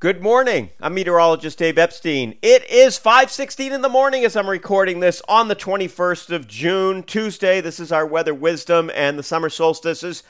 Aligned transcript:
Good 0.00 0.22
morning. 0.22 0.70
I'm 0.80 0.94
meteorologist 0.94 1.58
Dave 1.58 1.76
Epstein. 1.76 2.38
It 2.40 2.64
is 2.70 2.96
5:16 2.96 3.70
in 3.70 3.82
the 3.82 3.88
morning 3.90 4.24
as 4.24 4.34
I'm 4.34 4.48
recording 4.48 5.00
this 5.00 5.20
on 5.28 5.48
the 5.48 5.54
21st 5.54 6.30
of 6.30 6.48
June, 6.48 7.02
Tuesday. 7.02 7.60
This 7.60 7.78
is 7.78 7.92
our 7.92 8.06
weather 8.06 8.32
wisdom 8.32 8.90
and 8.94 9.18
the 9.18 9.22
summer 9.22 9.50
solstice 9.50 10.00
has 10.00 10.22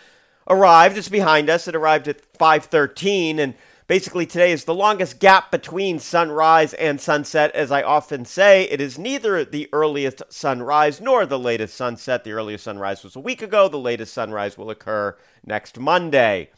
arrived. 0.49 0.99
It's 0.99 1.09
behind 1.09 1.49
us. 1.49 1.69
It 1.69 1.77
arrived 1.77 2.09
at 2.09 2.21
5:13 2.37 3.39
and 3.39 3.55
basically 3.87 4.27
today 4.27 4.51
is 4.51 4.65
the 4.65 4.75
longest 4.75 5.21
gap 5.21 5.53
between 5.53 6.01
sunrise 6.01 6.75
and 6.75 7.01
sunset 7.01 7.55
as 7.55 7.71
I 7.71 7.83
often 7.83 8.25
say. 8.25 8.65
It 8.73 8.81
is 8.81 8.99
neither 8.99 9.45
the 9.45 9.69
earliest 9.73 10.25
sunrise 10.31 11.01
nor 11.01 11.25
the 11.27 11.39
latest 11.39 11.77
sunset. 11.77 12.25
The 12.25 12.33
earliest 12.33 12.65
sunrise 12.65 13.05
was 13.05 13.15
a 13.15 13.21
week 13.21 13.41
ago. 13.41 13.69
The 13.69 13.79
latest 13.79 14.13
sunrise 14.15 14.59
will 14.59 14.71
occur 14.71 15.17
next 15.47 15.79
Monday. 15.79 16.51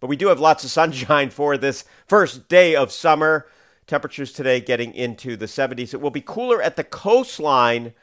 But 0.00 0.08
we 0.08 0.16
do 0.16 0.28
have 0.28 0.40
lots 0.40 0.64
of 0.64 0.70
sunshine 0.70 1.30
for 1.30 1.56
this 1.56 1.84
first 2.06 2.48
day 2.48 2.74
of 2.74 2.92
summer. 2.92 3.46
Temperatures 3.86 4.32
today 4.32 4.60
getting 4.60 4.92
into 4.94 5.36
the 5.36 5.46
70s. 5.46 5.94
It 5.94 6.00
will 6.00 6.10
be 6.10 6.20
cooler 6.20 6.60
at 6.60 6.76
the 6.76 6.84
coastline 6.84 7.94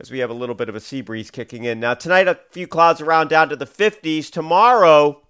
as 0.00 0.10
we 0.10 0.18
have 0.18 0.30
a 0.30 0.34
little 0.34 0.54
bit 0.54 0.68
of 0.68 0.74
a 0.74 0.80
sea 0.80 1.00
breeze 1.00 1.30
kicking 1.30 1.64
in. 1.64 1.78
Now, 1.78 1.94
tonight, 1.94 2.26
a 2.26 2.40
few 2.50 2.66
clouds 2.66 3.00
around 3.00 3.28
down 3.28 3.48
to 3.48 3.56
the 3.56 3.66
50s. 3.66 4.30
Tomorrow, 4.30 5.22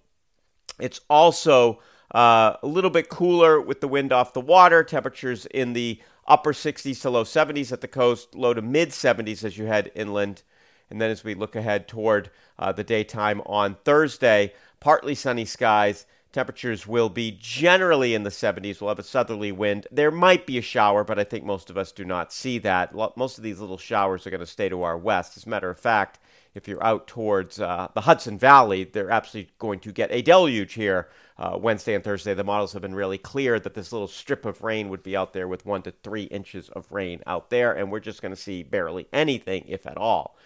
it's 0.79 1.01
also 1.09 1.79
uh, 2.13 2.55
a 2.61 2.67
little 2.67 2.89
bit 2.89 3.09
cooler 3.09 3.61
with 3.61 3.81
the 3.81 3.87
wind 3.87 4.11
off 4.11 4.33
the 4.33 4.41
water. 4.41 4.83
Temperatures 4.83 5.45
in 5.47 5.73
the 5.73 6.01
upper 6.27 6.53
60s 6.53 7.01
to 7.01 7.09
low 7.09 7.23
70s 7.23 7.71
at 7.71 7.81
the 7.81 7.87
coast, 7.87 8.33
low 8.33 8.53
to 8.53 8.61
mid 8.61 8.89
70s 8.89 9.43
as 9.43 9.57
you 9.57 9.65
head 9.65 9.91
inland. 9.95 10.41
And 10.89 11.01
then 11.01 11.11
as 11.11 11.23
we 11.23 11.33
look 11.33 11.55
ahead 11.55 11.87
toward 11.87 12.29
uh, 12.59 12.71
the 12.71 12.83
daytime 12.83 13.41
on 13.45 13.75
Thursday, 13.83 14.53
partly 14.79 15.15
sunny 15.15 15.45
skies. 15.45 16.05
Temperatures 16.31 16.85
will 16.85 17.07
be 17.07 17.37
generally 17.39 18.13
in 18.13 18.23
the 18.23 18.29
70s. 18.29 18.81
We'll 18.81 18.89
have 18.89 18.99
a 18.99 19.03
southerly 19.03 19.53
wind. 19.53 19.87
There 19.89 20.11
might 20.11 20.45
be 20.45 20.57
a 20.57 20.61
shower, 20.61 21.05
but 21.05 21.17
I 21.17 21.23
think 21.23 21.45
most 21.45 21.69
of 21.69 21.77
us 21.77 21.93
do 21.93 22.03
not 22.03 22.33
see 22.33 22.57
that. 22.59 22.93
Most 23.15 23.37
of 23.37 23.43
these 23.43 23.59
little 23.61 23.77
showers 23.77 24.27
are 24.27 24.31
going 24.31 24.41
to 24.41 24.45
stay 24.45 24.67
to 24.67 24.83
our 24.83 24.97
west. 24.97 25.37
As 25.37 25.45
a 25.45 25.49
matter 25.49 25.69
of 25.69 25.79
fact, 25.79 26.19
if 26.53 26.67
you're 26.67 26.83
out 26.83 27.07
towards 27.07 27.59
uh, 27.59 27.87
the 27.93 28.01
Hudson 28.01 28.37
Valley, 28.37 28.83
they're 28.83 29.11
absolutely 29.11 29.53
going 29.59 29.79
to 29.79 29.91
get 29.91 30.11
a 30.11 30.21
deluge 30.21 30.73
here 30.73 31.09
uh, 31.37 31.57
Wednesday 31.59 31.95
and 31.95 32.03
Thursday. 32.03 32.33
The 32.33 32.43
models 32.43 32.73
have 32.73 32.81
been 32.81 32.95
really 32.95 33.17
clear 33.17 33.59
that 33.59 33.73
this 33.73 33.91
little 33.91 34.07
strip 34.07 34.45
of 34.45 34.61
rain 34.61 34.89
would 34.89 35.03
be 35.03 35.15
out 35.15 35.33
there 35.33 35.47
with 35.47 35.65
one 35.65 35.81
to 35.83 35.91
three 36.03 36.23
inches 36.23 36.69
of 36.69 36.91
rain 36.91 37.21
out 37.27 37.49
there, 37.49 37.73
and 37.73 37.91
we're 37.91 37.99
just 37.99 38.21
going 38.21 38.33
to 38.33 38.41
see 38.41 38.63
barely 38.63 39.07
anything, 39.11 39.65
if 39.67 39.85
at 39.85 39.97
all. 39.97 40.37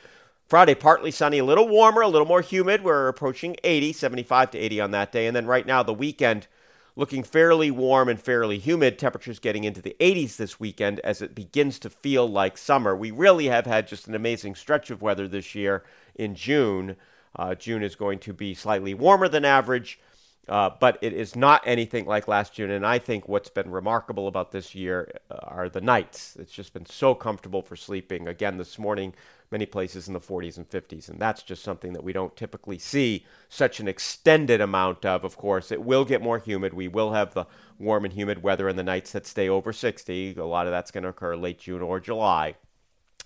Friday, 0.50 0.74
partly 0.74 1.12
sunny, 1.12 1.38
a 1.38 1.46
little 1.46 1.68
warmer, 1.68 2.02
a 2.02 2.08
little 2.08 2.26
more 2.26 2.42
humid. 2.42 2.84
We're 2.84 3.08
approaching 3.08 3.56
80, 3.64 3.94
75 3.94 4.50
to 4.50 4.58
80 4.58 4.82
on 4.82 4.90
that 4.90 5.12
day. 5.12 5.28
And 5.28 5.36
then 5.36 5.46
right 5.46 5.64
now, 5.64 5.84
the 5.84 5.94
weekend 5.94 6.48
looking 6.96 7.22
fairly 7.22 7.70
warm 7.70 8.10
and 8.10 8.20
fairly 8.20 8.58
humid. 8.58 8.98
Temperatures 8.98 9.38
getting 9.38 9.64
into 9.64 9.80
the 9.80 9.96
80s 10.00 10.38
this 10.38 10.60
weekend 10.60 11.02
as 11.02 11.22
it 11.22 11.36
begins 11.36 11.78
to 11.78 11.90
feel 11.92 12.28
like 12.28 12.58
summer. 12.58 12.96
We 12.96 13.12
really 13.12 13.46
have 13.46 13.68
had 13.68 13.88
just 13.88 14.08
an 14.08 14.16
amazing 14.16 14.56
stretch 14.56 14.90
of 14.90 15.04
weather 15.04 15.28
this 15.28 15.54
year 15.54 15.84
in 16.16 16.34
June. 16.34 16.96
Uh, 17.36 17.54
June 17.54 17.84
is 17.84 17.96
going 17.96 18.18
to 18.18 18.34
be 18.34 18.56
slightly 18.56 18.96
warmer 18.96 19.30
than 19.30 19.46
average. 19.46 20.00
Uh, 20.48 20.72
but 20.80 20.98
it 21.02 21.14
is 21.14 21.36
not 21.36 21.62
anything 21.66 22.06
like 22.06 22.28
last 22.28 22.54
June. 22.54 22.72
And 22.72 22.86
I 22.86 22.98
think 22.98 23.28
what's 23.28 23.50
been 23.50 23.70
remarkable 23.70 24.28
about 24.28 24.52
this 24.52 24.74
year 24.74 25.12
uh, 25.30 25.36
are 25.44 25.70
the 25.70 25.82
nights. 25.82 26.36
It's 26.40 26.52
just 26.52 26.74
been 26.74 26.88
so 26.88 27.14
comfortable 27.14 27.62
for 27.62 27.76
sleeping. 27.76 28.28
Again, 28.28 28.58
this 28.58 28.80
morning, 28.80 29.14
many 29.52 29.68
places 29.68 30.08
in 30.08 30.16
the 30.16 30.20
40s 30.20 30.58
and 30.58 30.68
50s. 30.68 31.08
And 31.08 31.20
that's 31.20 31.44
just 31.44 31.64
something 31.64 31.94
that 31.94 32.04
we 32.04 32.14
don't 32.14 32.36
typically 32.36 32.80
see 32.80 33.26
such 33.48 33.80
an 33.80 33.88
extended 33.88 34.60
amount 34.60 35.06
of. 35.06 35.24
Of 35.24 35.38
course, 35.38 35.72
it 35.72 35.84
will 35.84 36.04
get 36.04 36.22
more 36.22 36.40
humid. 36.40 36.74
We 36.74 36.88
will 36.88 37.14
have 37.14 37.36
the 37.36 37.46
warm 37.78 38.06
and 38.06 38.14
humid 38.14 38.42
weather 38.42 38.68
in 38.68 38.76
the 38.76 38.84
nights 38.84 39.12
that 39.12 39.28
stay 39.28 39.50
over 39.50 39.72
60. 39.72 40.36
A 40.36 40.46
lot 40.46 40.66
of 40.66 40.72
that's 40.72 40.92
going 40.92 41.04
to 41.04 41.10
occur 41.10 41.36
late 41.36 41.60
June 41.60 41.84
or 41.84 42.00
July. 42.00 42.56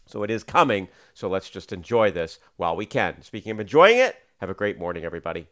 So 0.06 0.24
it 0.24 0.30
is 0.30 0.44
coming. 0.44 0.90
So 1.14 1.30
let's 1.30 1.50
just 1.50 1.72
enjoy 1.72 2.12
this 2.12 2.40
while 2.58 2.76
we 2.76 2.86
can. 2.86 3.22
Speaking 3.22 3.54
of 3.54 3.60
enjoying 3.62 3.98
it, 3.98 4.18
have 4.38 4.50
a 4.50 4.54
great 4.54 4.78
morning, 4.78 5.06
everybody. 5.06 5.48